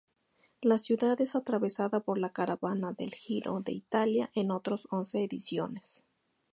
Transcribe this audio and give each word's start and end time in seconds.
La 0.63 0.79
ciudad 0.79 1.21
es 1.21 1.35
atravesada 1.35 1.99
por 1.99 2.17
la 2.17 2.31
caravana 2.31 2.91
del 2.91 3.11
Giro 3.13 3.59
d'Italia 3.59 4.31
en 4.33 4.49
otros 4.49 4.87
once 4.89 5.23
ediciones. 5.23 6.03